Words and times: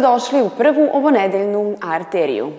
Dobrodošli 0.00 0.42
u 0.42 0.48
prvu 0.48 0.88
ovonedeljnu 0.92 1.76
arteriju. 1.82 2.52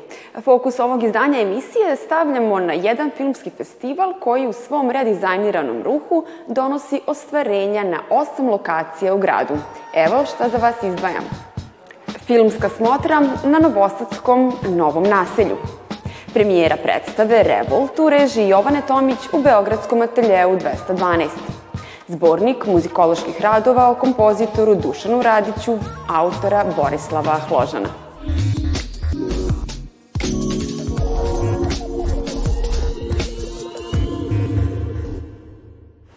Fokus 0.44 0.80
ovog 0.80 1.04
izdanja 1.04 1.40
emisije 1.40 1.96
stavljamo 1.96 2.60
na 2.60 2.74
jedan 2.74 3.12
filmski 3.18 3.50
festival 3.50 4.14
koji 4.20 4.48
u 4.48 4.54
svom 4.54 4.92
redizajniranom 4.92 5.84
ruhu 5.84 6.26
donosi 6.48 7.02
ostvarenja 7.08 7.84
na 7.84 7.98
osam 8.10 8.50
lokacija 8.50 9.14
u 9.14 9.18
gradu. 9.18 9.54
Evo 9.96 10.26
šta 10.26 10.50
za 10.50 10.58
vas 10.58 10.84
izdvajam. 10.84 11.24
Filmska 12.26 12.70
smotra 12.70 13.22
na 13.44 13.60
Novosadskom 13.60 14.54
Novom 14.70 15.04
naselju. 15.04 15.58
Premijera 16.34 16.76
predstave 16.84 17.44
Revolt 17.44 18.00
u 18.00 18.10
režiji 18.10 18.50
Jovane 18.50 18.82
Tomić 18.88 19.20
u 19.34 19.42
Beogradskom 19.42 20.02
ateljeu 20.02 20.58
212 20.90 21.61
zbornik 22.12 22.66
muzikoloških 22.68 23.42
radova 23.42 23.90
o 23.90 23.96
kompozitoru 23.96 24.76
Dušanu 24.76 25.22
Radiću, 25.22 25.78
autora 26.08 26.66
Borislava 26.78 27.40
Hložana. 27.48 28.11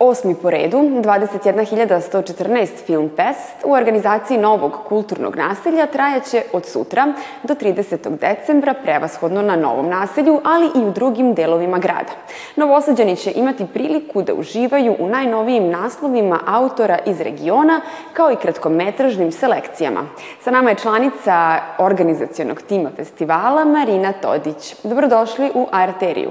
Osmi 0.05 0.35
po 0.35 0.51
redu, 0.51 0.79
21.114 0.79 2.69
Film 2.87 3.11
Fest 3.17 3.65
u 3.65 3.73
organizaciji 3.73 4.39
novog 4.39 4.73
kulturnog 4.89 5.37
naselja 5.37 5.87
trajaće 5.87 6.43
od 6.53 6.67
sutra 6.67 7.13
do 7.43 7.55
30. 7.55 8.19
decembra 8.19 8.75
prevashodno 8.83 9.43
na 9.43 9.57
novom 9.57 9.89
naselju, 9.89 10.41
ali 10.45 10.67
i 10.67 10.89
u 10.89 10.91
drugim 10.91 11.35
delovima 11.35 11.79
grada. 11.79 12.13
Novosađani 12.57 13.17
će 13.17 13.33
imati 13.37 13.67
priliku 13.67 14.23
da 14.23 14.35
uživaju 14.35 14.97
u 14.99 15.09
najnovijim 15.09 15.71
naslovima 15.71 16.41
autora 16.47 16.99
iz 17.07 17.21
regiona, 17.21 17.81
kao 18.13 18.33
i 18.33 18.37
kratkometražnim 18.37 19.33
selekcijama. 19.33 20.01
Sa 20.41 20.51
nama 20.51 20.71
je 20.71 20.77
članica 20.77 21.59
organizacijonog 21.79 22.63
tima 22.63 22.91
festivala 22.97 23.65
Marina 23.65 24.13
Todić. 24.13 24.75
Dobrodošli 24.83 25.51
u 25.55 25.67
Arteriju. 25.73 26.31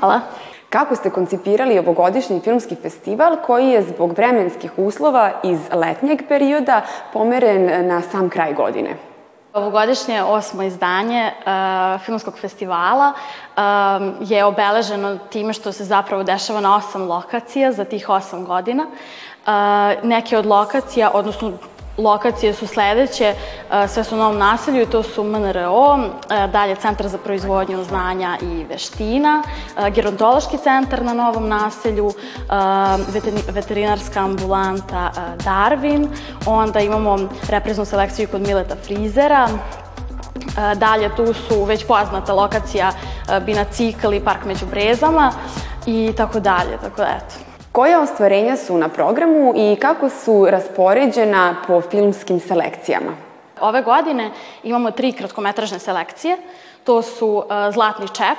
Hvala. 0.00 0.20
Kako 0.74 0.96
ste 0.96 1.10
koncipirali 1.10 1.78
ovogodišnji 1.78 2.40
filmski 2.40 2.74
festival 2.74 3.36
koji 3.46 3.68
je 3.68 3.82
zbog 3.82 4.12
vremenskih 4.12 4.72
uslova 4.76 5.30
iz 5.42 5.58
letnjeg 5.72 6.22
perioda 6.28 6.82
pomeren 7.12 7.88
na 7.88 8.02
sam 8.02 8.30
kraj 8.30 8.54
godine? 8.54 8.96
Ovogodišnje 9.52 10.22
osmo 10.22 10.62
izdanje 10.62 11.32
uh, 11.38 12.00
filmskog 12.00 12.38
festivala 12.38 13.12
um, 13.12 14.14
je 14.20 14.44
obeleženo 14.44 15.18
time 15.18 15.52
što 15.52 15.72
se 15.72 15.84
zapravo 15.84 16.22
dešava 16.22 16.60
na 16.60 16.76
osam 16.76 17.08
lokacija 17.08 17.72
za 17.72 17.84
tih 17.84 18.08
osam 18.08 18.44
godina. 18.44 18.82
Uh, 18.82 19.50
neke 20.02 20.38
od 20.38 20.46
lokacija, 20.46 21.10
odnosno 21.14 21.52
Lokacije 21.98 22.54
su 22.54 22.66
sledeće, 22.66 23.34
e, 23.72 23.88
sve 23.88 24.04
su 24.04 24.14
u 24.14 24.18
novom 24.18 24.38
naselju 24.38 24.86
to 24.86 25.02
su 25.02 25.24
MNRO, 25.24 25.98
e, 25.98 26.46
dalje 26.46 26.74
Centar 26.76 27.08
za 27.08 27.18
proizvodnju 27.18 27.84
znanja 27.84 28.38
i 28.42 28.64
veština, 28.64 29.42
e, 29.78 29.90
gerontološki 29.90 30.58
centar 30.58 31.02
na 31.02 31.14
novom 31.14 31.48
naselju, 31.48 32.12
veterinarska 33.48 34.20
ambulanta 34.20 35.10
Darwin, 35.36 36.08
onda 36.46 36.80
imamo 36.80 37.18
repreznu 37.48 37.84
selekciju 37.84 38.28
kod 38.28 38.40
Mileta 38.40 38.76
Frizera, 38.82 39.48
Dalje 40.76 41.16
tu 41.16 41.34
su 41.34 41.64
već 41.64 41.86
poznata 41.86 42.32
lokacija 42.32 42.92
Binacikl 43.46 44.14
i 44.14 44.20
Park 44.20 44.44
među 44.44 44.66
brezama 44.66 45.32
i 45.86 46.12
tako 46.16 46.40
dalje, 46.40 46.78
tako 46.82 46.96
da 46.96 47.08
eto. 47.16 47.43
Koje 47.74 47.98
ostvarenja 47.98 48.56
su 48.56 48.78
na 48.78 48.88
programu 48.88 49.52
i 49.56 49.76
kako 49.76 50.08
su 50.08 50.46
raspoređena 50.50 51.56
po 51.66 51.80
filmskim 51.80 52.40
selekcijama? 52.40 53.12
Ove 53.60 53.82
godine 53.82 54.30
imamo 54.62 54.90
tri 54.90 55.12
kratkometražne 55.12 55.78
selekcije. 55.78 56.36
To 56.84 57.02
su 57.02 57.28
uh, 57.28 57.44
Zlatni 57.72 58.08
čep, 58.08 58.38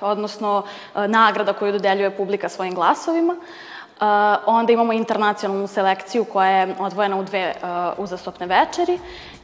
odnosno 0.00 0.58
uh, 0.58 1.06
nagrada 1.06 1.52
koju 1.52 1.72
dodeljuje 1.72 2.16
publika 2.16 2.48
svojim 2.48 2.74
glasovima. 2.74 3.32
Uh, 3.32 4.02
onda 4.46 4.72
imamo 4.72 4.92
internacionalnu 4.92 5.66
selekciju 5.66 6.24
koja 6.24 6.50
je 6.50 6.74
odvojena 6.78 7.16
u 7.16 7.24
dve 7.24 7.54
uzastopne 7.98 8.46
večeri 8.46 8.98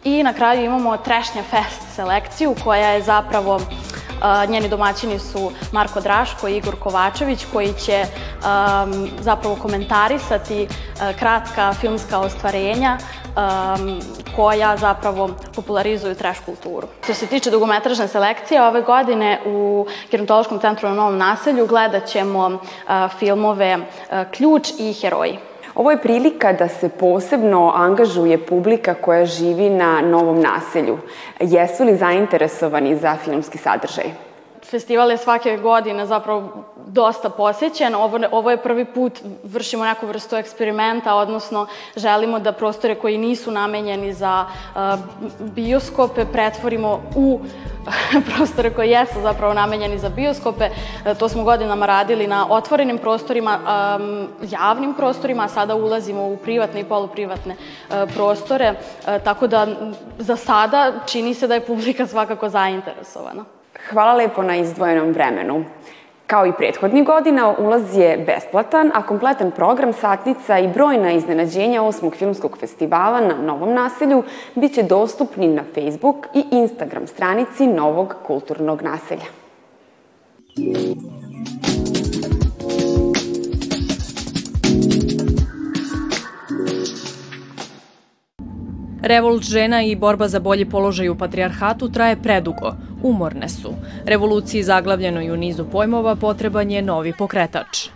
i 0.05 0.23
na 0.23 0.33
kraju 0.33 0.65
imamo 0.65 0.97
Trešnja 0.97 1.43
Fest 1.43 1.95
selekciju 1.97 2.55
koja 2.65 2.89
je 2.89 3.03
zapravo 3.03 3.61
njeni 4.49 4.69
domaćini 4.69 5.19
su 5.19 5.53
Marko 5.73 6.01
Draško 6.01 6.49
i 6.49 6.57
Igor 6.57 6.75
Kovačević 6.81 7.47
koji 7.53 7.73
će 7.73 8.05
zapravo 9.21 9.57
komentarisati 9.57 10.63
uh, 10.63 11.19
kratka 11.19 11.73
filmska 11.73 12.19
ostvarenja 12.19 12.99
koja 14.37 14.77
zapravo 14.77 15.31
popularizuju 15.55 16.15
trash 16.15 16.41
kulturu. 16.45 16.87
Što 17.05 17.15
se 17.15 17.27
tiče 17.27 17.51
dugometražne 17.51 18.09
selekcije, 18.09 18.63
ove 18.63 18.83
godine 18.83 19.41
u 19.47 19.87
Gerontološkom 20.11 20.61
centru 20.61 20.89
na 20.89 20.95
Novom 20.95 21.19
naselju 21.19 21.67
gledat 21.67 22.07
ćemo 22.07 22.59
filmove 23.19 23.79
Ključ 24.37 24.69
i 24.79 24.93
Heroji. 24.93 25.52
Ovo 25.75 25.91
je 25.91 26.03
prilika 26.03 26.53
da 26.53 26.69
se 26.69 26.89
posebno 26.89 27.73
angažuje 27.75 28.47
publika 28.47 28.95
koja 28.95 29.27
živi 29.27 29.71
na 29.71 30.01
novom 30.01 30.41
naselju. 30.41 30.99
Jesu 31.41 31.85
li 31.85 31.97
zainteresovani 31.97 32.97
za 32.97 33.17
filmski 33.25 33.59
sadržaj? 33.59 34.05
Festival 34.71 35.11
je 35.11 35.17
svake 35.17 35.57
godine 35.57 36.07
zapravo 36.07 36.65
dosta 36.87 37.31
posećen. 37.31 37.95
Ovo, 37.95 38.21
ovo 38.31 38.51
je 38.51 38.57
prvi 38.57 38.85
put 38.85 39.21
vršimo 39.45 39.85
neku 39.85 40.07
vrstu 40.07 40.37
eksperimenta, 40.37 41.15
odnosno 41.15 41.67
želimo 41.97 42.39
da 42.39 42.53
prostore 42.53 42.95
koji 42.95 43.19
nisu 43.19 43.51
namenjeni 43.51 44.13
za 44.13 44.45
uh, 44.45 44.81
bioskope 45.41 46.25
pretvorimo 46.33 47.01
u 47.17 47.41
prostore 48.37 48.71
koji 48.71 48.91
jesu 48.91 49.21
zapravo 49.23 49.55
namenjeni 49.55 49.99
za 49.99 50.09
bioskope. 50.09 50.69
Uh, 50.71 51.19
to 51.19 51.29
smo 51.29 51.45
godinama 51.45 51.87
radili 51.87 52.27
na 52.27 52.47
otvorenim 52.51 52.99
prostorima, 52.99 53.59
javnim 54.51 54.95
prostorima, 54.95 55.45
a 55.45 55.49
sada 55.49 55.75
ulazimo 55.75 56.27
u 56.27 56.37
privatne 56.37 56.81
i 56.81 56.85
poluprivatne 56.85 57.55
uh, 57.55 57.97
prostore, 58.15 58.71
uh, 58.71 59.23
tako 59.25 59.47
da 59.47 59.67
za 60.19 60.37
sada 60.37 60.93
čini 61.07 61.35
se 61.35 61.47
da 61.47 61.55
je 61.55 61.67
publika 61.67 62.07
svakako 62.07 62.49
zainteresovana. 62.49 63.45
Hvala 63.91 64.15
lepo 64.15 64.43
na 64.43 64.57
izdvojenom 64.57 65.13
vremenu. 65.13 65.65
Kao 66.27 66.47
i 66.47 66.53
prethodnih 66.59 67.05
godina, 67.05 67.55
ulaz 67.59 67.97
je 67.97 68.25
besplatan, 68.27 68.91
a 68.95 69.03
kompletan 69.03 69.51
program, 69.51 69.93
satnica 69.93 70.59
i 70.59 70.69
brojna 70.69 71.13
iznenađenja 71.13 71.83
osmog 71.83 72.17
filmskog 72.17 72.59
festivala 72.59 73.21
na 73.21 73.35
Novom 73.35 73.75
naselju 73.75 74.23
biće 74.55 74.83
dostupni 74.83 75.49
na 75.49 75.63
Facebook 75.75 76.27
i 76.35 76.45
Instagram 76.51 77.07
stranici 77.07 77.67
Novog 77.67 78.15
kulturnog 78.27 78.83
naselja. 78.83 79.27
Revolt 89.03 89.43
žena 89.43 89.83
i 89.83 89.97
borba 89.97 90.29
za 90.29 90.41
bolji 90.41 90.65
položaj 90.71 91.09
u 91.09 91.19
patrijarhatu 91.19 91.93
traje 91.93 92.17
predugo, 92.23 92.73
umorne 93.03 93.49
su. 93.49 93.75
Revoluciji 94.05 94.63
zaglavljenoj 94.63 95.31
u 95.31 95.37
nizu 95.37 95.65
pojmova 95.65 96.17
potreban 96.17 96.71
je 96.71 96.83
novi 96.83 97.13
pokretač. 97.19 97.89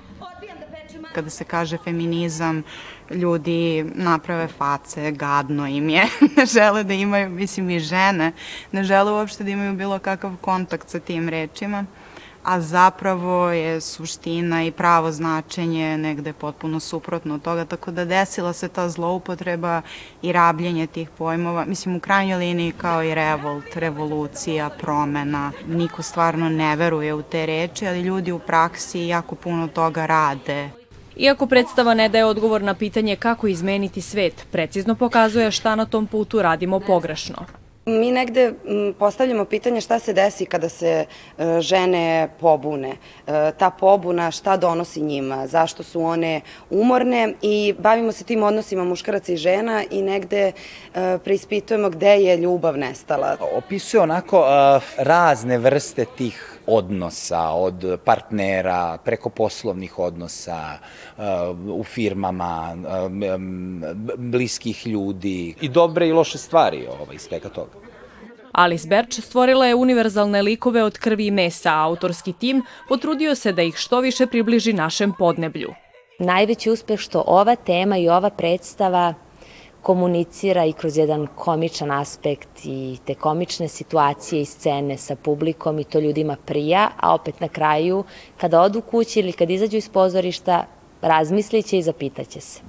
Kada 1.14 1.30
se 1.30 1.44
kaže 1.44 1.78
feminizam, 1.84 2.62
ljudi 3.10 3.84
naprave 3.94 4.48
face, 4.48 5.12
gadno 5.12 5.66
im 5.66 5.88
je, 5.88 6.04
ne 6.36 6.46
žele 6.46 6.84
da 6.84 6.94
imaju, 6.94 7.30
mislim 7.30 7.70
i 7.70 7.80
žene, 7.80 8.32
ne 8.72 8.84
žele 8.84 9.12
uopšte 9.12 9.44
da 9.44 9.50
imaju 9.50 9.74
bilo 9.74 9.98
kakav 9.98 10.36
kontakt 10.40 10.88
sa 10.88 11.00
tim 11.00 11.28
rečima 11.28 11.84
a 12.46 12.60
zapravo 12.60 13.50
je 13.50 13.80
suština 13.80 14.64
i 14.64 14.70
pravo 14.70 15.12
značenje 15.12 15.98
negde 15.98 16.32
potpuno 16.32 16.80
suprotno 16.80 17.34
od 17.34 17.42
toga, 17.42 17.64
tako 17.64 17.90
da 17.90 18.04
desila 18.04 18.52
se 18.52 18.68
ta 18.68 18.88
zloupotreba 18.88 19.82
i 20.22 20.32
rabljenje 20.32 20.86
tih 20.86 21.08
pojmova, 21.18 21.64
mislim 21.64 21.96
u 21.96 22.00
krajnjoj 22.00 22.38
liniji 22.38 22.72
kao 22.72 23.02
i 23.02 23.14
revolt, 23.14 23.76
revolucija, 23.76 24.70
promena, 24.70 25.52
niko 25.68 26.02
stvarno 26.02 26.48
ne 26.48 26.76
veruje 26.76 27.14
u 27.14 27.22
te 27.22 27.46
reči, 27.46 27.86
ali 27.86 28.00
ljudi 28.00 28.32
u 28.32 28.38
praksi 28.38 29.06
jako 29.06 29.34
puno 29.34 29.68
toga 29.68 30.06
rade. 30.06 30.70
Iako 31.16 31.46
predstava 31.46 31.94
ne 31.94 32.08
daje 32.08 32.24
odgovor 32.24 32.62
na 32.62 32.74
pitanje 32.74 33.16
kako 33.16 33.46
izmeniti 33.46 34.00
svet, 34.00 34.46
precizno 34.52 34.94
pokazuje 34.94 35.50
šta 35.50 35.74
na 35.74 35.86
tom 35.86 36.06
putu 36.06 36.42
radimo 36.42 36.80
pogrešno. 36.80 37.65
Mi 37.88 38.12
negde 38.12 38.52
postavljamo 38.98 39.44
pitanje 39.44 39.80
šta 39.80 39.98
se 39.98 40.12
desi 40.12 40.46
kada 40.46 40.68
se 40.68 41.04
e, 41.38 41.60
žene 41.60 42.28
pobune. 42.40 42.88
E, 42.88 43.52
ta 43.58 43.70
pobuna 43.70 44.30
šta 44.30 44.56
donosi 44.56 45.00
njima, 45.00 45.46
zašto 45.46 45.82
su 45.82 46.02
one 46.02 46.40
umorne 46.70 47.34
i 47.42 47.74
bavimo 47.78 48.12
se 48.12 48.24
tim 48.24 48.42
odnosima 48.42 48.84
muškaraca 48.84 49.32
i 49.32 49.36
žena 49.36 49.84
i 49.90 50.02
negde 50.02 50.52
e, 50.94 51.18
preispitujemo 51.24 51.90
gde 51.90 52.16
je 52.16 52.36
ljubav 52.36 52.78
nestala. 52.78 53.36
Opisuje 53.52 54.00
onako 54.00 54.44
razne 54.96 55.58
vrste 55.58 56.04
tih 56.04 56.55
odnosa, 56.66 57.50
od 57.50 57.98
partnera, 58.04 58.98
preko 59.04 59.30
poslovnih 59.30 59.98
odnosa, 59.98 60.78
u 61.74 61.84
firmama, 61.84 62.76
bliskih 64.16 64.86
ljudi 64.86 65.54
i 65.60 65.68
dobre 65.68 66.08
i 66.08 66.12
loše 66.12 66.38
stvari 66.38 66.86
ovaj, 67.00 67.14
iz 67.14 67.22
svega 67.22 67.48
toga. 67.48 67.86
Alice 68.52 68.88
Berč 68.88 69.20
stvorila 69.20 69.66
je 69.66 69.74
univerzalne 69.74 70.42
likove 70.42 70.82
od 70.82 70.98
krvi 70.98 71.26
i 71.26 71.30
mesa, 71.30 71.70
a 71.70 71.82
autorski 71.84 72.32
tim 72.32 72.62
potrudio 72.88 73.34
se 73.34 73.52
da 73.52 73.62
ih 73.62 73.76
što 73.76 74.00
više 74.00 74.26
približi 74.26 74.72
našem 74.72 75.12
podneblju. 75.18 75.74
Najveći 76.18 76.70
uspeh 76.70 77.00
što 77.00 77.24
ova 77.26 77.56
tema 77.56 77.96
i 77.96 78.08
ova 78.08 78.30
predstava 78.30 79.14
komunicira 79.86 80.64
i 80.64 80.72
kroz 80.72 80.96
jedan 80.96 81.26
komičan 81.34 81.90
aspekt 81.90 82.64
i 82.64 82.96
te 83.04 83.14
komične 83.14 83.68
situacije 83.68 84.42
i 84.42 84.44
scene 84.44 84.96
sa 84.96 85.16
publikom 85.16 85.78
i 85.78 85.84
to 85.84 86.00
ljudima 86.00 86.36
prija, 86.44 86.88
a 87.00 87.14
opet 87.14 87.40
na 87.40 87.48
kraju 87.48 88.04
kada 88.36 88.60
odu 88.60 88.80
kući 88.80 89.20
ili 89.20 89.32
kad 89.32 89.50
izađu 89.50 89.76
iz 89.76 89.88
pozorišta 89.88 90.64
razmisliće 91.02 91.78
i 91.78 91.82
zapitaće 91.82 92.40
se. 92.40 92.60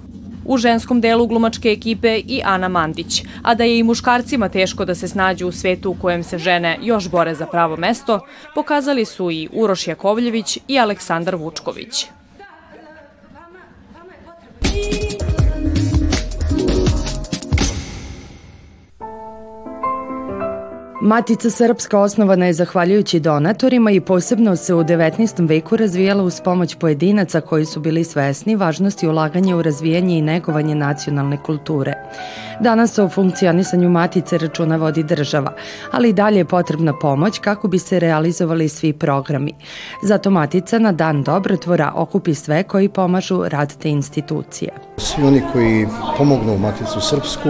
U 0.45 0.57
ženskom 0.57 1.01
delu 1.01 1.27
glumačke 1.27 1.69
ekipe 1.69 2.17
i 2.17 2.41
Ana 2.45 2.67
Mandić, 2.67 3.23
a 3.43 3.55
da 3.55 3.63
je 3.63 3.79
i 3.79 3.83
muškarcima 3.83 4.49
teško 4.49 4.85
da 4.85 4.95
se 4.95 5.07
snađu 5.07 5.47
u 5.47 5.51
svetu 5.51 5.91
u 5.91 5.95
kojem 6.01 6.23
se 6.23 6.37
žene 6.37 6.77
još 6.81 7.09
bore 7.09 7.35
za 7.35 7.45
pravo 7.45 7.77
mesto, 7.77 8.19
pokazali 8.55 9.05
su 9.05 9.31
i 9.31 9.49
Uroš 9.53 9.87
Jakovljević 9.87 10.59
i 10.67 10.79
Aleksandar 10.79 11.35
Vučković. 11.35 12.05
Matica 21.01 21.49
Srpska 21.49 21.99
osnovana 21.99 22.45
je 22.45 22.53
zahvaljujući 22.53 23.19
donatorima 23.19 23.91
i 23.91 23.99
posebno 23.99 24.55
se 24.55 24.73
u 24.73 24.83
19. 24.83 25.49
veku 25.49 25.77
razvijala 25.77 26.23
uz 26.23 26.41
pomoć 26.41 26.75
pojedinaca 26.75 27.41
koji 27.41 27.65
su 27.65 27.79
bili 27.79 28.03
svesni 28.03 28.55
važnosti 28.55 29.07
ulaganja 29.07 29.55
u 29.55 29.61
razvijanje 29.61 30.17
i 30.17 30.21
negovanje 30.21 30.75
nacionalne 30.75 31.37
kulture. 31.43 31.93
Danas 32.59 32.99
o 32.99 33.09
funkcionisanju 33.09 33.89
Matice 33.89 34.37
računa 34.37 34.75
vodi 34.75 35.03
država, 35.03 35.53
ali 35.91 36.09
i 36.09 36.13
dalje 36.13 36.37
je 36.37 36.45
potrebna 36.45 36.93
pomoć 36.99 37.39
kako 37.39 37.67
bi 37.67 37.79
se 37.79 37.99
realizovali 37.99 38.69
svi 38.69 38.93
programi. 38.93 39.53
Zato 40.03 40.29
Matica 40.29 40.79
na 40.79 40.91
Dan 40.91 41.23
dobrotvora 41.23 41.91
okupi 41.95 42.35
sve 42.35 42.63
koji 42.63 42.89
pomažu 42.89 43.43
rad 43.47 43.77
te 43.77 43.89
institucije. 43.89 44.71
Svi 44.97 45.23
oni 45.23 45.41
koji 45.53 45.87
pomognu 46.17 46.57
Maticu 46.57 47.01
Srpsku 47.01 47.49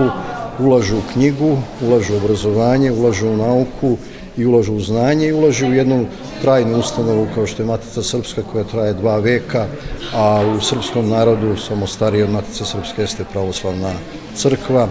ulažu 0.59 0.97
u 0.97 1.01
knjigu, 1.13 1.57
ulažu 1.81 2.13
u 2.13 2.17
obrazovanje, 2.17 2.91
ulažu 2.91 3.27
u 3.27 3.37
nauku 3.37 3.97
i 4.37 4.45
ulažu 4.45 4.73
u 4.73 4.79
znanje 4.79 5.27
i 5.27 5.33
ulažu 5.33 5.67
u 5.67 5.73
jednu 5.73 6.05
trajnu 6.41 6.79
ustanovu 6.79 7.27
kao 7.35 7.47
što 7.47 7.63
je 7.63 7.67
Matica 7.67 8.03
Srpska 8.03 8.43
koja 8.51 8.63
traje 8.63 8.93
dva 8.93 9.17
veka, 9.19 9.65
a 10.13 10.43
u 10.57 10.61
srpskom 10.61 11.09
narodu 11.09 11.57
samo 11.57 11.87
stariji 11.87 12.23
od 12.23 12.29
Matice 12.29 12.65
Srpske 12.65 13.01
jeste 13.01 13.25
pravoslavna 13.31 13.93
crkva. 14.35 14.87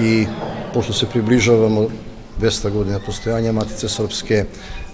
I 0.00 0.26
pošto 0.74 0.92
se 0.92 1.06
približavamo 1.06 1.86
200 2.40 2.70
godina 2.70 2.98
postojanja 3.06 3.52
Matice 3.52 3.88
Srpske, 3.88 4.44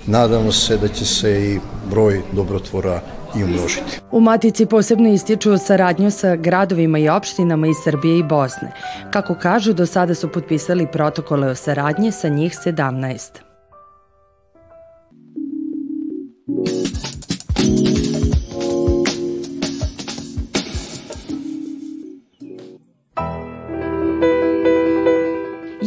nadamo 0.06 0.52
se 0.52 0.76
da 0.76 0.88
će 0.88 1.04
se 1.06 1.44
i 1.44 1.58
broj 1.90 2.22
dobrotvora 2.32 3.00
i 3.36 3.44
umnožiti. 3.44 4.00
U 4.10 4.20
Matici 4.20 4.66
posebno 4.66 5.08
ističu 5.08 5.58
saradnju 5.58 6.10
sa 6.10 6.36
gradovima 6.36 6.98
i 6.98 7.08
opštinama 7.08 7.66
iz 7.66 7.76
Srbije 7.84 8.18
i 8.18 8.22
Bosne. 8.22 8.72
Kako 9.10 9.34
kažu, 9.34 9.72
do 9.72 9.86
sada 9.86 10.14
su 10.14 10.28
potpisali 10.28 10.86
protokole 10.92 11.48
o 11.48 11.54
saradnji 11.54 12.12
sa 12.12 12.28
njih 12.28 12.52
17. 12.66 13.30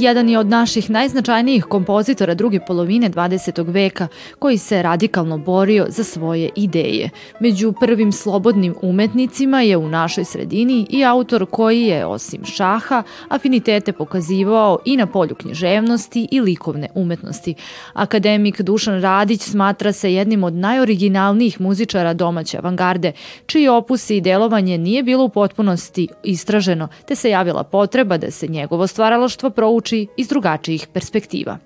jedan 0.04 0.30
je 0.30 0.40
od 0.40 0.48
naših 0.48 0.90
najznačajnijih 0.90 1.64
kompozitora 1.64 2.34
druge 2.34 2.60
polovine 2.60 3.10
20. 3.10 3.74
veka 3.74 4.08
koji 4.40 4.58
se 4.58 4.82
radikalno 4.82 5.38
borio 5.38 5.86
za 5.90 6.04
svoje 6.04 6.50
ideje. 6.56 7.10
Među 7.40 7.74
prvim 7.80 8.12
slobodnim 8.12 8.76
umetnicima 8.82 9.62
je 9.62 9.78
u 9.78 9.90
našoj 9.90 10.26
sredini 10.26 10.88
i 10.90 11.06
autor 11.06 11.46
koji 11.52 11.82
je, 11.82 12.06
osim 12.06 12.46
šaha, 12.46 13.04
afinitete 13.30 13.94
pokazivao 13.94 14.80
i 14.86 14.98
na 14.98 15.06
polju 15.06 15.36
književnosti 15.36 16.28
i 16.32 16.42
likovne 16.42 16.90
umetnosti. 16.96 17.56
Akademik 17.94 18.62
Dušan 18.62 19.02
Radić 19.02 19.42
smatra 19.42 19.92
se 19.92 20.14
jednim 20.14 20.44
od 20.44 20.54
najoriginalnijih 20.54 21.62
muzičara 21.62 22.14
domaće 22.14 22.58
avangarde, 22.58 23.12
čiji 23.46 23.68
opus 23.68 24.10
i 24.10 24.22
delovanje 24.22 24.78
nije 24.78 25.04
bilo 25.04 25.24
u 25.24 25.30
potpunosti 25.30 26.08
istraženo, 26.24 26.88
te 27.08 27.16
se 27.16 27.30
javila 27.30 27.64
potreba 27.64 28.18
da 28.18 28.32
se 28.32 28.48
njegovo 28.48 28.88
stvaralaštvo 28.88 29.50
prouči 29.50 29.93
uči 29.94 30.08
iz 30.18 30.28
drugačijih 30.28 30.88
perspektiva. 30.94 31.58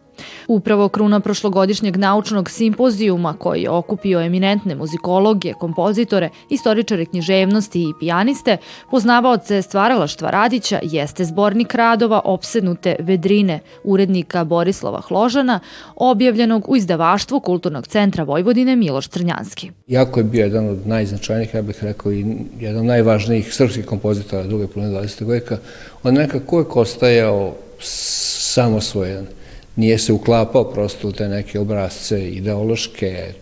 Upravo 0.47 0.89
kruna 0.89 1.19
prošlogodišnjeg 1.19 1.97
naučnog 1.97 2.50
simpozijuma 2.50 3.33
koji 3.33 3.62
je 3.62 3.69
okupio 3.69 4.21
eminentne 4.21 4.75
muzikologe, 4.75 5.53
kompozitore, 5.53 6.29
istoričare 6.50 7.06
književnosti 7.06 7.81
i 7.81 7.94
pijaniste, 8.00 8.57
poznavaoce 8.91 9.62
stvaralaštva 9.62 10.29
Radića 10.29 10.79
jeste 10.83 11.25
zbornik 11.25 11.75
radova 11.75 12.21
Opsednute 12.25 12.95
vedrine 13.00 13.59
urednika 13.83 14.44
Borislava 14.44 15.01
Hložana, 15.01 15.59
objavljenog 15.95 16.69
u 16.69 16.75
izdavaštvu 16.75 17.39
Kulturnog 17.39 17.88
centra 17.88 18.23
Vojvodine 18.23 18.75
Miloš 18.75 19.07
Crnjanski. 19.07 19.71
Jako 19.88 20.19
je 20.19 20.23
bio 20.23 20.44
jedan 20.44 20.69
od 20.69 20.88
najznačajnijih, 20.88 21.53
ja 21.53 21.62
bih 21.62 21.83
rekao, 21.83 22.12
i 22.12 22.25
jedan 22.59 22.80
od 22.80 22.85
najvažnijih 22.85 23.53
srpskih 23.53 23.85
kompozitora 23.85 24.44
druge 24.44 24.68
polovine 24.68 25.00
20. 25.00 25.27
veka. 25.27 25.57
On 26.03 26.13
nekako 26.13 26.56
uvek 26.56 26.75
ostajao 26.75 27.53
samosvojan. 27.79 29.27
Nije 29.75 29.97
se 29.97 30.13
uklapao 30.13 30.63
prosto 30.63 31.07
u 31.07 31.12
te 31.12 31.29
neke 31.29 31.59
obrazce 31.59 32.29
ideološke, 32.29 33.33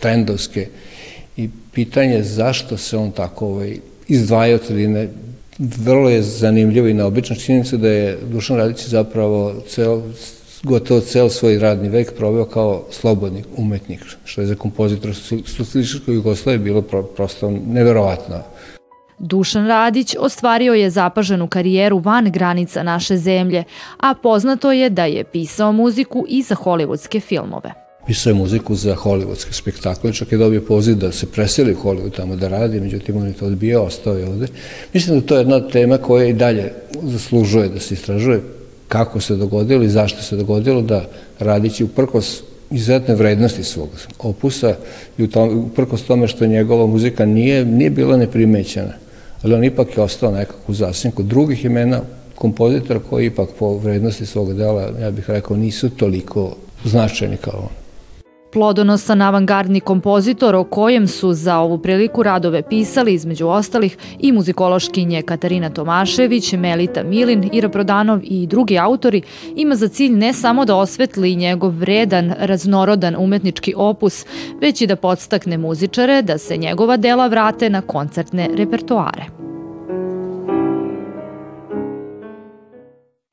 trendovske 0.00 0.68
i 1.36 1.48
pitanje 1.72 2.22
zašto 2.22 2.76
se 2.76 2.96
on 2.96 3.10
tako 3.10 3.46
ovaj, 3.46 3.78
izdvaja 4.08 4.54
od 4.54 4.64
sredine 4.66 5.08
vrlo 5.58 6.10
je 6.10 6.22
zanimljivo 6.22 6.88
i 6.88 6.94
neobična 6.94 7.36
činjenica 7.36 7.76
da 7.76 7.88
je 7.88 8.18
Dušan 8.30 8.56
Radić 8.56 8.88
zapravo 8.88 9.54
ceo, 9.68 10.02
gotovo 10.62 11.00
ceo 11.00 11.28
svoj 11.28 11.58
radni 11.58 11.88
vek 11.88 12.12
proveo 12.16 12.44
kao 12.44 12.84
slobodni 12.90 13.44
umetnik, 13.56 14.00
što 14.24 14.40
je 14.40 14.46
za 14.46 14.54
kompozitora 14.54 15.14
Socijalističkoj 15.46 16.14
Jugoslavije 16.14 16.58
bilo 16.58 16.82
prosto 17.16 17.50
neverovatno. 17.50 18.42
Dušan 19.18 19.66
Radić 19.66 20.16
ostvario 20.18 20.74
je 20.74 20.90
zapaženu 20.90 21.48
karijeru 21.48 21.98
van 21.98 22.30
granica 22.30 22.82
naše 22.82 23.16
zemlje, 23.16 23.64
a 24.00 24.14
poznato 24.14 24.72
je 24.72 24.90
da 24.90 25.04
je 25.04 25.24
pisao 25.24 25.72
muziku 25.72 26.24
i 26.28 26.42
za 26.42 26.54
hollywoodske 26.54 27.20
filmove. 27.20 27.72
Pisao 28.06 28.30
je 28.30 28.34
muziku 28.34 28.74
za 28.74 28.94
hollywoodske 28.94 29.52
spektakle, 29.52 30.12
čak 30.12 30.32
je 30.32 30.38
dobio 30.38 30.60
poziv 30.60 30.94
da 30.94 31.12
se 31.12 31.26
preseli 31.26 31.72
u 31.72 31.76
Hollywood 31.76 32.16
tamo 32.16 32.36
da 32.36 32.48
radi, 32.48 32.80
međutim 32.80 33.16
on 33.16 33.26
je 33.26 33.32
to 33.32 33.46
odbio, 33.46 33.82
ostao 33.82 34.14
je 34.14 34.28
ovde. 34.28 34.46
Mislim 34.92 35.20
da 35.20 35.26
to 35.26 35.34
je 35.34 35.40
jedna 35.40 35.68
tema 35.68 35.98
koja 35.98 36.26
i 36.26 36.32
dalje 36.32 36.72
zaslužuje 37.02 37.68
da 37.68 37.80
se 37.80 37.94
istražuje 37.94 38.42
kako 38.88 39.20
se 39.20 39.36
dogodilo 39.36 39.82
i 39.82 39.88
zašto 39.88 40.22
se 40.22 40.36
dogodilo 40.36 40.82
da 40.82 41.04
Radić 41.38 41.80
uprkos 41.80 42.42
izuzetne 42.70 43.14
vrednosti 43.14 43.64
svog 43.64 43.88
opusa 44.18 44.74
i 45.18 45.28
uprkos 45.66 46.02
tome 46.02 46.28
što 46.28 46.46
njegova 46.46 46.86
muzika 46.86 47.26
nije, 47.26 47.64
nije 47.64 47.90
bila 47.90 48.16
neprimećena 48.16 49.05
ali 49.46 49.54
on 49.54 49.64
ipak 49.64 49.96
je 49.96 50.02
ostao 50.02 50.30
nekako 50.30 50.58
u 50.68 50.74
zasnjenku 50.74 51.22
drugih 51.22 51.64
imena 51.64 52.00
kompozitora 52.34 53.00
koji 53.10 53.26
ipak 53.26 53.48
po 53.58 53.78
vrednosti 53.78 54.26
svog 54.26 54.54
dela, 54.54 54.88
ja 55.00 55.10
bih 55.10 55.30
rekao, 55.30 55.56
nisu 55.56 55.90
toliko 55.90 56.56
značajni 56.84 57.36
kao 57.36 57.58
on. 57.60 57.86
Plodonosan 58.52 59.22
avangardni 59.22 59.80
kompozitor 59.80 60.54
o 60.54 60.64
kojem 60.64 61.08
su 61.08 61.32
za 61.32 61.58
ovu 61.58 61.78
priliku 61.78 62.22
radove 62.22 62.62
pisali 62.62 63.14
između 63.14 63.46
ostalih 63.46 63.96
i 64.18 64.32
muzikološkinje 64.32 65.22
Katarina 65.22 65.70
Tomašević, 65.70 66.52
Melita 66.52 67.02
Milin, 67.02 67.50
Ira 67.52 67.68
Prodanov 67.68 68.20
i 68.22 68.46
drugi 68.46 68.78
autori, 68.78 69.22
ima 69.56 69.74
za 69.74 69.88
cilj 69.88 70.12
ne 70.12 70.32
samo 70.32 70.64
da 70.64 70.76
osvetli 70.76 71.36
njegov 71.36 71.70
vredan, 71.70 72.32
raznorodan 72.38 73.16
umetnički 73.18 73.74
opus, 73.76 74.26
već 74.60 74.80
i 74.80 74.86
da 74.86 74.96
podstakne 74.96 75.58
muzičare 75.58 76.22
da 76.22 76.38
se 76.38 76.56
njegova 76.56 76.96
dela 76.96 77.26
vrate 77.26 77.70
na 77.70 77.80
koncertne 77.80 78.48
repertoare. 78.56 79.35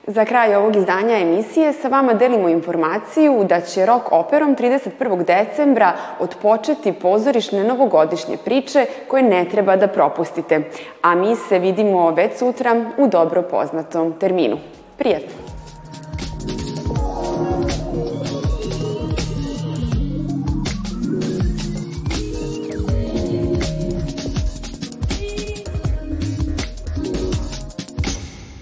Za 0.08 0.26
kraj 0.26 0.56
ovog 0.56 0.76
izdanja 0.76 1.18
emisije 1.18 1.74
sa 1.74 1.88
vama 1.88 2.14
delimo 2.14 2.50
informaciju 2.50 3.44
da 3.50 3.62
će 3.62 3.86
Rock 3.86 4.12
Operom 4.12 4.56
31. 4.56 5.24
decembra 5.26 5.94
odpočeti 6.20 6.94
pozorišne 6.94 7.64
novogodišnje 7.64 8.38
priče 8.46 8.86
koje 9.08 9.24
ne 9.24 9.46
treba 9.46 9.76
da 9.76 9.88
propustite. 9.88 10.62
A 11.02 11.16
mi 11.16 11.36
se 11.36 11.60
vidimo 11.60 12.12
već 12.12 12.38
sutra 12.38 12.86
u 12.98 13.08
dobro 13.08 13.42
poznatom 13.42 14.14
terminu. 14.20 14.58
Prijatno! 14.98 15.43